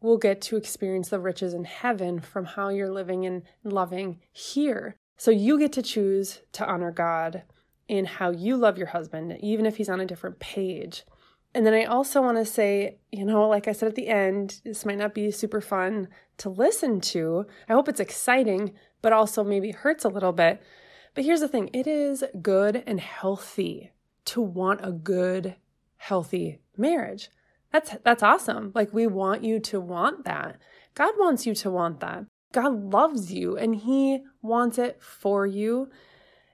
will 0.00 0.18
get 0.18 0.40
to 0.42 0.56
experience 0.56 1.08
the 1.08 1.20
riches 1.20 1.54
in 1.54 1.64
heaven 1.64 2.20
from 2.20 2.44
how 2.44 2.68
you're 2.68 2.90
living 2.90 3.24
and 3.24 3.42
loving 3.64 4.20
here. 4.32 4.96
So 5.16 5.30
you 5.30 5.58
get 5.58 5.72
to 5.72 5.82
choose 5.82 6.40
to 6.52 6.66
honor 6.66 6.90
God 6.90 7.42
in 7.88 8.04
how 8.06 8.30
you 8.30 8.56
love 8.56 8.78
your 8.78 8.88
husband, 8.88 9.36
even 9.40 9.66
if 9.66 9.76
he's 9.76 9.88
on 9.88 10.00
a 10.00 10.06
different 10.06 10.38
page. 10.38 11.04
And 11.54 11.66
then 11.66 11.74
I 11.74 11.84
also 11.84 12.22
want 12.22 12.38
to 12.38 12.44
say, 12.44 12.98
you 13.10 13.24
know, 13.24 13.46
like 13.46 13.68
I 13.68 13.72
said 13.72 13.88
at 13.88 13.94
the 13.94 14.08
end, 14.08 14.60
this 14.64 14.86
might 14.86 14.98
not 14.98 15.14
be 15.14 15.30
super 15.30 15.60
fun 15.60 16.08
to 16.38 16.48
listen 16.48 17.00
to. 17.02 17.46
I 17.68 17.74
hope 17.74 17.88
it's 17.88 18.00
exciting, 18.00 18.72
but 19.02 19.12
also 19.12 19.44
maybe 19.44 19.70
hurts 19.70 20.04
a 20.04 20.08
little 20.08 20.32
bit. 20.32 20.62
But 21.14 21.24
here's 21.24 21.40
the 21.40 21.48
thing 21.48 21.68
it 21.74 21.86
is 21.86 22.24
good 22.40 22.82
and 22.86 23.00
healthy 23.00 23.90
to 24.26 24.40
want 24.40 24.80
a 24.82 24.92
good, 24.92 25.56
healthy 26.02 26.58
marriage. 26.76 27.30
That's 27.72 27.96
that's 28.02 28.24
awesome. 28.24 28.72
Like 28.74 28.92
we 28.92 29.06
want 29.06 29.44
you 29.44 29.60
to 29.60 29.80
want 29.80 30.24
that. 30.24 30.58
God 30.94 31.14
wants 31.16 31.46
you 31.46 31.54
to 31.54 31.70
want 31.70 32.00
that. 32.00 32.24
God 32.52 32.92
loves 32.92 33.32
you 33.32 33.56
and 33.56 33.76
he 33.76 34.20
wants 34.42 34.78
it 34.78 35.00
for 35.00 35.46
you. 35.46 35.88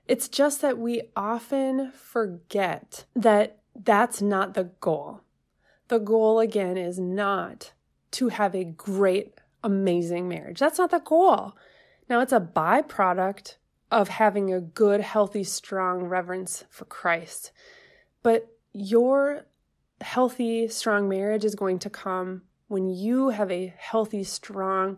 It's 0.07 0.27
just 0.27 0.61
that 0.61 0.77
we 0.77 1.01
often 1.15 1.91
forget 1.91 3.05
that 3.15 3.57
that's 3.75 4.21
not 4.21 4.53
the 4.53 4.65
goal. 4.79 5.21
The 5.87 5.99
goal 5.99 6.39
again 6.39 6.77
is 6.77 6.99
not 6.99 7.73
to 8.11 8.29
have 8.29 8.53
a 8.53 8.63
great 8.63 9.33
amazing 9.63 10.29
marriage. 10.29 10.59
That's 10.59 10.77
not 10.77 10.91
the 10.91 10.99
goal. 10.99 11.55
Now 12.07 12.21
it's 12.21 12.33
a 12.33 12.39
byproduct 12.39 13.55
of 13.91 14.09
having 14.09 14.53
a 14.53 14.61
good, 14.61 15.01
healthy, 15.01 15.43
strong 15.43 16.03
reverence 16.03 16.65
for 16.69 16.85
Christ. 16.85 17.51
But 18.21 18.47
your 18.79 19.45
healthy, 20.01 20.67
strong 20.67 21.09
marriage 21.09 21.43
is 21.43 21.55
going 21.55 21.79
to 21.79 21.89
come 21.89 22.43
when 22.67 22.89
you 22.89 23.29
have 23.29 23.51
a 23.51 23.73
healthy, 23.77 24.23
strong 24.23 24.97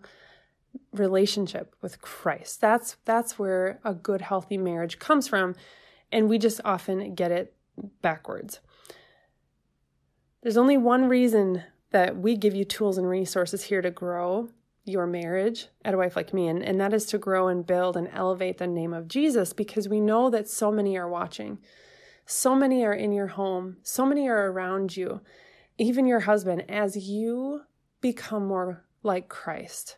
relationship 0.93 1.75
with 1.81 2.01
Christ. 2.01 2.61
That's 2.61 2.97
that's 3.05 3.39
where 3.39 3.79
a 3.83 3.93
good, 3.93 4.21
healthy 4.21 4.57
marriage 4.57 4.99
comes 4.99 5.27
from, 5.27 5.55
and 6.11 6.29
we 6.29 6.37
just 6.37 6.61
often 6.63 7.15
get 7.15 7.31
it 7.31 7.55
backwards. 8.01 8.59
There's 10.43 10.57
only 10.57 10.77
one 10.77 11.07
reason 11.07 11.63
that 11.91 12.17
we 12.17 12.35
give 12.35 12.55
you 12.55 12.65
tools 12.65 12.97
and 12.97 13.07
resources 13.07 13.63
here 13.63 13.81
to 13.81 13.91
grow 13.91 14.49
your 14.83 15.05
marriage 15.05 15.67
at 15.85 15.93
a 15.93 15.97
wife 15.97 16.15
like 16.15 16.33
me, 16.33 16.47
and, 16.47 16.63
and 16.63 16.79
that 16.79 16.93
is 16.93 17.05
to 17.07 17.17
grow 17.17 17.47
and 17.47 17.65
build 17.65 17.95
and 17.95 18.09
elevate 18.13 18.57
the 18.57 18.67
name 18.67 18.93
of 18.93 19.07
Jesus 19.07 19.53
because 19.53 19.87
we 19.87 19.99
know 19.99 20.29
that 20.29 20.49
so 20.49 20.71
many 20.71 20.97
are 20.97 21.09
watching. 21.09 21.59
So 22.31 22.55
many 22.55 22.85
are 22.85 22.93
in 22.93 23.11
your 23.11 23.27
home, 23.27 23.75
so 23.83 24.05
many 24.05 24.29
are 24.29 24.49
around 24.49 24.95
you, 24.95 25.19
even 25.77 26.07
your 26.07 26.21
husband, 26.21 26.63
as 26.69 26.95
you 26.95 27.63
become 27.99 28.47
more 28.47 28.85
like 29.03 29.27
Christ. 29.27 29.97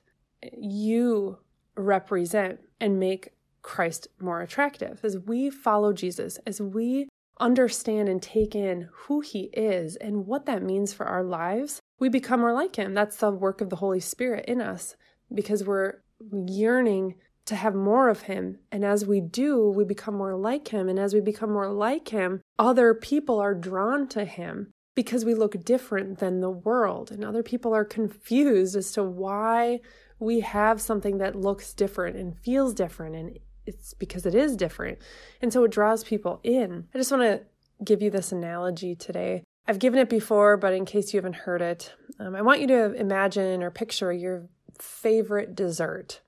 You 0.57 1.37
represent 1.75 2.59
and 2.81 2.99
make 2.99 3.33
Christ 3.61 4.07
more 4.19 4.41
attractive. 4.41 5.01
As 5.03 5.15
we 5.19 5.51
follow 5.51 5.93
Jesus, 5.93 6.39
as 6.47 6.59
we 6.59 7.07
understand 7.39 8.09
and 8.09 8.19
take 8.19 8.55
in 8.55 8.89
who 8.91 9.21
he 9.21 9.51
is 9.53 9.95
and 9.97 10.25
what 10.25 10.47
that 10.47 10.63
means 10.63 10.91
for 10.91 11.05
our 11.05 11.23
lives, 11.23 11.81
we 11.99 12.09
become 12.09 12.39
more 12.39 12.53
like 12.53 12.77
him. 12.77 12.95
That's 12.95 13.17
the 13.17 13.29
work 13.29 13.61
of 13.61 13.69
the 13.69 13.75
Holy 13.75 13.99
Spirit 13.99 14.45
in 14.47 14.59
us 14.59 14.95
because 15.31 15.63
we're 15.63 16.01
yearning 16.47 17.13
to 17.45 17.55
have 17.55 17.75
more 17.75 18.09
of 18.09 18.23
him. 18.23 18.59
And 18.71 18.85
as 18.85 19.05
we 19.05 19.19
do, 19.19 19.69
we 19.69 19.83
become 19.83 20.15
more 20.15 20.35
like 20.35 20.69
him. 20.69 20.87
And 20.87 20.97
as 20.97 21.13
we 21.13 21.19
become 21.19 21.51
more 21.51 21.69
like 21.69 22.09
him, 22.09 22.41
other 22.57 22.93
people 22.93 23.39
are 23.39 23.53
drawn 23.53 24.07
to 24.09 24.25
him 24.25 24.71
because 24.95 25.25
we 25.25 25.33
look 25.33 25.63
different 25.65 26.19
than 26.19 26.39
the 26.39 26.49
world. 26.49 27.11
And 27.11 27.23
other 27.23 27.43
people 27.43 27.73
are 27.73 27.85
confused 27.85 28.75
as 28.75 28.91
to 28.93 29.03
why 29.03 29.79
we 30.19 30.39
have 30.39 30.79
something 30.81 31.17
that 31.17 31.35
looks 31.35 31.73
different 31.73 32.15
and 32.15 32.37
feels 32.37 32.73
different. 32.73 33.15
And 33.15 33.39
it's 33.65 33.93
because 33.93 34.25
it 34.25 34.35
is 34.35 34.55
different. 34.55 34.99
And 35.41 35.51
so 35.51 35.63
it 35.63 35.71
draws 35.71 36.03
people 36.03 36.39
in. 36.43 36.87
I 36.93 36.97
just 36.97 37.11
want 37.11 37.23
to 37.23 37.41
give 37.83 38.01
you 38.01 38.09
this 38.09 38.31
analogy 38.31 38.95
today. 38.95 39.43
I've 39.67 39.79
given 39.79 39.99
it 39.99 40.09
before, 40.09 40.57
but 40.57 40.73
in 40.73 40.85
case 40.85 41.13
you 41.13 41.17
haven't 41.17 41.35
heard 41.35 41.61
it, 41.61 41.93
um, 42.19 42.35
I 42.35 42.41
want 42.41 42.61
you 42.61 42.67
to 42.67 42.93
imagine 42.93 43.63
or 43.63 43.71
picture 43.71 44.11
your 44.11 44.47
favorite 44.79 45.55
dessert 45.55 46.21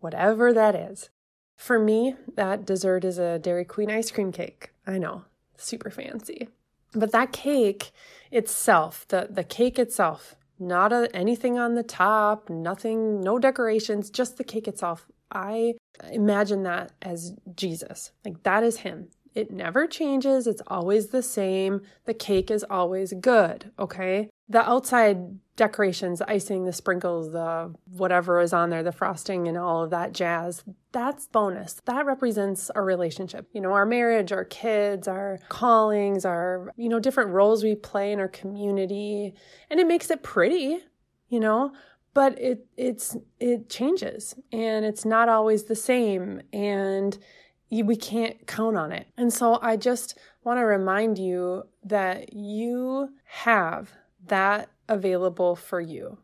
whatever 0.00 0.52
that 0.52 0.74
is. 0.74 1.10
For 1.56 1.78
me, 1.78 2.14
that 2.36 2.64
dessert 2.64 3.04
is 3.04 3.18
a 3.18 3.38
Dairy 3.38 3.64
Queen 3.64 3.90
ice 3.90 4.10
cream 4.10 4.32
cake. 4.32 4.70
I 4.86 4.98
know, 4.98 5.24
super 5.56 5.90
fancy. 5.90 6.48
But 6.92 7.12
that 7.12 7.32
cake 7.32 7.92
itself, 8.30 9.06
the, 9.08 9.28
the 9.30 9.44
cake 9.44 9.78
itself, 9.78 10.36
not 10.58 10.92
a, 10.92 11.08
anything 11.14 11.58
on 11.58 11.74
the 11.74 11.82
top, 11.82 12.50
nothing, 12.50 13.20
no 13.20 13.38
decorations, 13.38 14.10
just 14.10 14.36
the 14.36 14.44
cake 14.44 14.66
itself. 14.66 15.06
I 15.30 15.74
imagine 16.10 16.64
that 16.64 16.92
as 17.02 17.34
Jesus. 17.54 18.12
Like 18.24 18.42
that 18.42 18.62
is 18.64 18.78
him. 18.78 19.08
It 19.34 19.52
never 19.52 19.86
changes. 19.86 20.46
It's 20.46 20.62
always 20.66 21.08
the 21.08 21.22
same. 21.22 21.82
The 22.04 22.14
cake 22.14 22.50
is 22.50 22.64
always 22.68 23.12
good. 23.12 23.70
Okay. 23.78 24.28
The 24.50 24.68
outside 24.68 25.38
decorations, 25.56 26.18
the 26.18 26.30
icing, 26.30 26.64
the 26.64 26.72
sprinkles, 26.72 27.32
the 27.32 27.72
whatever 27.96 28.40
is 28.40 28.52
on 28.52 28.70
there, 28.70 28.82
the 28.82 28.92
frosting 28.92 29.46
and 29.46 29.56
all 29.56 29.84
of 29.84 29.90
that 29.90 30.12
jazz, 30.12 30.64
that's 30.90 31.26
bonus. 31.28 31.80
That 31.84 32.04
represents 32.04 32.68
our 32.70 32.84
relationship. 32.84 33.46
You 33.52 33.60
know, 33.60 33.72
our 33.72 33.86
marriage, 33.86 34.32
our 34.32 34.44
kids, 34.44 35.06
our 35.06 35.38
callings, 35.48 36.24
our, 36.24 36.72
you 36.76 36.88
know, 36.88 36.98
different 36.98 37.30
roles 37.30 37.62
we 37.62 37.74
play 37.74 38.10
in 38.10 38.20
our 38.20 38.28
community. 38.28 39.34
And 39.70 39.78
it 39.78 39.86
makes 39.86 40.10
it 40.10 40.22
pretty, 40.22 40.78
you 41.28 41.40
know, 41.40 41.72
but 42.14 42.38
it 42.40 42.66
it's 42.76 43.16
it 43.38 43.68
changes 43.68 44.34
and 44.52 44.84
it's 44.84 45.04
not 45.04 45.28
always 45.28 45.64
the 45.64 45.76
same 45.76 46.42
and 46.52 47.18
we 47.70 47.96
can't 47.96 48.46
count 48.46 48.76
on 48.76 48.90
it. 48.92 49.06
And 49.16 49.32
so 49.32 49.60
I 49.62 49.76
just 49.76 50.18
want 50.42 50.58
to 50.58 50.64
remind 50.64 51.18
you 51.18 51.64
that 51.84 52.32
you 52.32 53.10
have 53.26 53.92
that 54.30 54.70
available 54.88 55.54
for 55.54 55.80
you. 55.80 56.18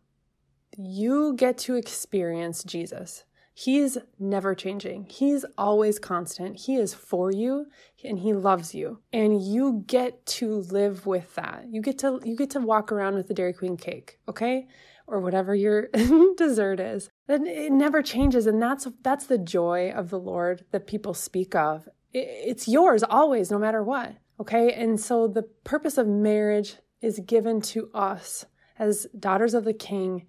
You 0.76 1.34
get 1.36 1.58
to 1.58 1.76
experience 1.76 2.64
Jesus. 2.64 3.24
He's 3.54 3.96
never 4.18 4.54
changing. 4.54 5.06
He's 5.08 5.46
always 5.56 5.98
constant. 5.98 6.60
He 6.60 6.76
is 6.76 6.92
for 6.92 7.30
you 7.30 7.66
and 8.04 8.18
he 8.18 8.34
loves 8.34 8.74
you. 8.74 9.00
And 9.12 9.40
you 9.40 9.84
get 9.86 10.26
to 10.26 10.56
live 10.56 11.06
with 11.06 11.34
that. 11.36 11.66
You 11.70 11.80
get 11.80 11.98
to 12.00 12.20
you 12.22 12.36
get 12.36 12.50
to 12.50 12.60
walk 12.60 12.92
around 12.92 13.14
with 13.14 13.28
the 13.28 13.34
Dairy 13.34 13.54
Queen 13.54 13.76
cake, 13.76 14.18
okay? 14.28 14.66
or 15.06 15.20
whatever 15.20 15.54
your 15.54 15.88
dessert 16.36 16.80
is. 16.80 17.10
Then 17.26 17.46
it 17.46 17.72
never 17.72 18.02
changes. 18.02 18.46
And 18.46 18.60
that's, 18.60 18.88
that's 19.02 19.26
the 19.26 19.38
joy 19.38 19.92
of 19.94 20.10
the 20.10 20.18
Lord 20.18 20.64
that 20.72 20.86
people 20.86 21.14
speak 21.14 21.54
of. 21.54 21.88
It's 22.12 22.66
yours 22.66 23.02
always, 23.02 23.50
no 23.50 23.58
matter 23.58 23.82
what. 23.82 24.16
Okay. 24.40 24.72
And 24.72 25.00
so 25.00 25.28
the 25.28 25.42
purpose 25.42 25.98
of 25.98 26.06
marriage 26.06 26.76
is 27.06 27.20
given 27.20 27.60
to 27.60 27.88
us 27.94 28.44
as 28.78 29.06
daughters 29.18 29.54
of 29.54 29.64
the 29.64 29.72
King 29.72 30.26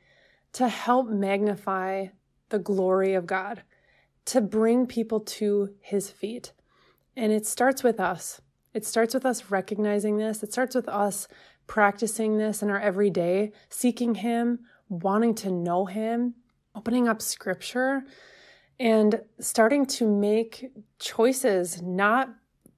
to 0.54 0.68
help 0.68 1.10
magnify 1.10 2.06
the 2.50 2.60
glory 2.60 3.16
of 3.16 3.26
God, 3.26 3.64
to 4.26 4.42
bring 4.42 4.86
people 4.86 5.20
to 5.20 5.74
his 5.82 6.12
feet. 6.12 6.54
And 7.16 7.32
it 7.32 7.48
starts 7.48 7.82
with 7.82 8.00
us. 8.00 8.42
It 8.76 8.86
starts 8.86 9.16
with 9.16 9.26
us 9.26 9.50
recognizing 9.50 10.18
this. 10.18 10.44
It 10.44 10.52
starts 10.52 10.76
with 10.76 10.88
us 10.88 11.28
practicing 11.66 12.38
this 12.38 12.62
in 12.62 12.70
our 12.70 12.80
everyday, 12.80 13.54
seeking 13.70 14.14
him, 14.14 14.60
wanting 14.88 15.34
to 15.36 15.52
know 15.52 15.86
him, 15.86 16.36
opening 16.76 17.08
up 17.08 17.24
scripture, 17.24 18.04
and 18.80 19.22
starting 19.40 19.88
to 19.88 20.08
make 20.08 20.70
choices 21.00 21.82
not 21.82 22.30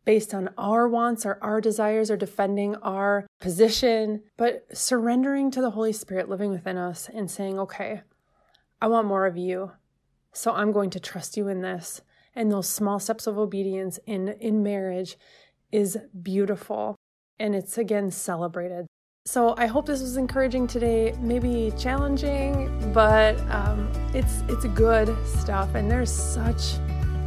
based 0.06 0.34
on 0.34 0.50
our 0.58 0.88
wants 0.88 1.25
or 1.25 1.38
our 1.41 1.62
desires 1.62 2.10
or 2.10 2.18
defending 2.18 2.75
our 2.77 3.27
position, 3.39 4.24
but 4.38 4.65
surrendering 4.74 5.51
to 5.51 5.62
the 5.62 5.72
Holy 5.72 5.94
Spirit 5.94 6.29
living 6.29 6.51
within 6.51 6.77
us 6.77 7.10
and 7.13 7.29
saying, 7.29 7.60
okay, 7.60 8.01
I 8.82 8.88
want 8.88 9.08
more 9.08 9.25
of 9.25 9.38
you. 9.38 9.72
So 10.34 10.53
I'm 10.53 10.72
going 10.72 10.89
to 10.91 11.00
trust 11.00 11.38
you 11.38 11.48
in 11.48 11.62
this. 11.62 12.01
And 12.36 12.51
those 12.51 12.70
small 12.70 13.00
steps 13.00 13.27
of 13.27 13.38
obedience 13.38 14.00
in, 14.06 14.29
in 14.39 14.63
marriage 14.63 15.18
is 15.72 15.98
beautiful. 16.22 16.96
And 17.39 17.56
it's 17.56 17.77
again 17.77 18.12
celebrated. 18.12 18.88
So 19.25 19.53
I 19.58 19.68
hope 19.68 19.86
this 19.86 20.01
was 20.01 20.18
encouraging 20.18 20.65
today, 20.65 21.13
maybe 21.20 21.72
challenging, 21.77 22.91
but 22.94 23.39
um, 23.51 23.91
it's 24.13 24.41
it's 24.48 24.65
good 24.74 25.15
stuff. 25.27 25.75
And 25.75 25.91
there's 25.91 26.12
such 26.12 26.75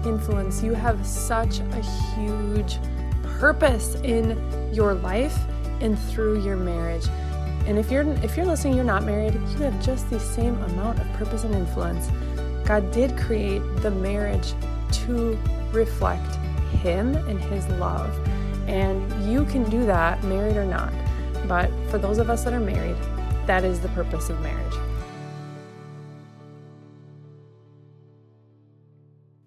influence. 0.06 0.62
You 0.62 0.75
have 0.75 1.04
such 1.06 1.61
a 1.61 1.82
huge 2.14 2.78
purpose 3.23 3.97
in 4.02 4.38
your 4.73 4.94
life 4.94 5.37
and 5.80 5.99
through 5.99 6.42
your 6.42 6.56
marriage. 6.56 7.06
And 7.66 7.78
if 7.78 7.90
you're 7.90 8.09
if 8.25 8.37
you're 8.37 8.47
listening, 8.47 8.75
you're 8.75 8.85
not 8.85 9.04
married, 9.04 9.35
you 9.35 9.59
have 9.59 9.85
just 9.85 10.09
the 10.11 10.18
same 10.18 10.61
amount 10.64 11.00
of 11.00 11.12
purpose 11.14 11.44
and 11.44 11.54
influence. 11.54 12.09
God 12.64 12.90
did 12.92 13.16
create 13.16 13.62
the 13.76 13.90
marriage 13.90 14.52
to 15.06 15.38
reflect 15.73 16.37
him 16.82 17.14
and 17.28 17.40
his 17.40 17.66
love. 17.68 18.11
And 18.68 19.30
you 19.30 19.44
can 19.44 19.68
do 19.68 19.85
that 19.87 20.23
married 20.25 20.56
or 20.56 20.64
not. 20.64 20.92
But 21.47 21.71
for 21.90 21.99
those 21.99 22.18
of 22.18 22.30
us 22.30 22.44
that 22.44 22.52
are 22.52 22.61
married, 22.61 22.97
that 23.47 23.64
is 23.64 23.80
the 23.80 23.88
purpose 23.88 24.30
of 24.30 24.40
marriage. 24.40 24.75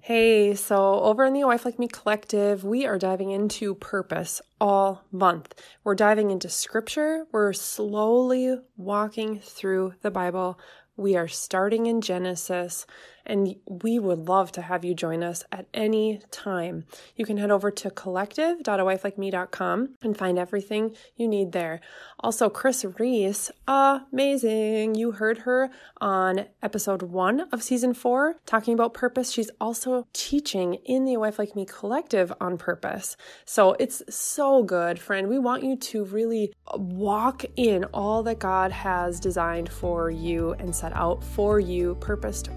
Hey, 0.05 0.53
so 0.53 1.00
over 1.00 1.25
in 1.25 1.33
the 1.33 1.45
Wife 1.45 1.65
Like 1.65 1.79
Me 1.79 1.88
Collective, 1.88 2.63
we 2.63 2.85
are 2.85 3.00
diving 3.00 3.31
into 3.31 3.74
purpose 3.74 4.39
all 4.62 5.03
month. 5.12 5.55
We're 5.83 5.95
diving 5.95 6.29
into 6.29 6.47
scripture. 6.47 7.25
We're 7.31 7.53
slowly 7.53 8.55
walking 8.77 9.39
through 9.39 9.95
the 10.03 10.12
Bible. 10.12 10.59
We 10.95 11.15
are 11.15 11.27
starting 11.27 11.88
in 11.88 12.01
Genesis 12.01 12.85
and 13.25 13.55
we 13.67 14.00
would 14.00 14.27
love 14.27 14.51
to 14.53 14.62
have 14.62 14.86
you 14.86 14.94
join 14.94 15.24
us 15.24 15.44
at 15.51 15.67
any 15.74 16.22
time. 16.32 16.86
You 17.15 17.25
can 17.25 17.38
head 17.38 17.51
over 17.51 17.72
to 17.72 17.89
collective.awifelikeme.com 17.89 19.89
and 20.01 20.17
find 20.17 20.39
everything 20.39 20.96
you 21.15 21.27
need 21.27 21.51
there. 21.51 21.82
Also, 22.20 22.50
Chris 22.50 22.86
Reese, 22.98 23.51
amazing. 23.67 24.96
You 24.96 25.12
heard 25.12 25.39
her 25.39 25.70
on 26.00 26.46
episode 26.63 27.01
one 27.03 27.41
of 27.51 27.63
season 27.63 27.94
four 27.94 28.36
talking 28.46 28.74
about 28.74 28.94
purpose. 28.94 29.32
She's 29.32 29.51
also 29.60 30.08
teaching 30.13 30.75
in 30.86 31.03
the 31.05 31.17
Wife 31.17 31.39
Like 31.39 31.55
Me 31.55 31.65
collective 31.65 32.32
on 32.39 32.58
purpose. 32.58 33.17
So 33.46 33.75
it's 33.79 34.03
so 34.10 34.63
good, 34.63 35.00
friend. 35.00 35.27
We 35.27 35.39
want 35.39 35.63
you 35.63 35.75
to 35.75 36.05
really 36.05 36.53
walk 36.75 37.46
in 37.55 37.86
all 37.86 38.24
that 38.24 38.39
God 38.39 38.72
has 38.72 39.20
designed 39.20 39.70
for 39.70 40.10
you 40.10 40.53
and 40.53 40.75
set 40.75 40.94
out 40.94 41.24
for 41.24 41.60
you, 41.60 41.96
purposed 41.96 42.50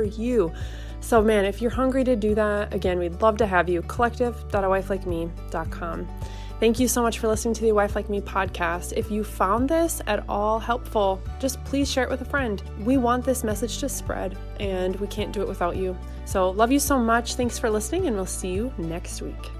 for 0.00 0.20
you. 0.20 0.52
So, 1.00 1.22
man, 1.22 1.44
if 1.44 1.62
you're 1.62 1.70
hungry 1.70 2.02
to 2.04 2.16
do 2.16 2.34
that, 2.34 2.74
again, 2.74 2.98
we'd 2.98 3.20
love 3.20 3.36
to 3.38 3.46
have 3.46 3.68
you. 3.68 3.82
Collective.awifelikeme.com. 3.82 6.08
Thank 6.58 6.78
you 6.78 6.88
so 6.88 7.02
much 7.02 7.18
for 7.18 7.28
listening 7.28 7.54
to 7.54 7.62
the 7.62 7.72
Wife 7.72 7.96
Like 7.96 8.10
Me 8.10 8.20
podcast. 8.20 8.92
If 8.94 9.10
you 9.10 9.24
found 9.24 9.66
this 9.68 10.02
at 10.06 10.28
all 10.28 10.58
helpful, 10.58 11.22
just 11.38 11.64
please 11.64 11.90
share 11.90 12.04
it 12.04 12.10
with 12.10 12.20
a 12.20 12.26
friend. 12.26 12.62
We 12.80 12.98
want 12.98 13.24
this 13.24 13.42
message 13.44 13.78
to 13.78 13.88
spread, 13.88 14.36
and 14.58 14.94
we 14.96 15.06
can't 15.06 15.32
do 15.32 15.40
it 15.40 15.48
without 15.48 15.76
you. 15.76 15.96
So, 16.26 16.50
love 16.50 16.70
you 16.70 16.78
so 16.78 16.98
much. 16.98 17.34
Thanks 17.34 17.58
for 17.58 17.70
listening, 17.70 18.06
and 18.06 18.14
we'll 18.14 18.26
see 18.26 18.52
you 18.52 18.70
next 18.76 19.22
week. 19.22 19.50